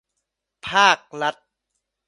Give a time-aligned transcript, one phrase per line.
[0.67, 1.35] ภาครัฐ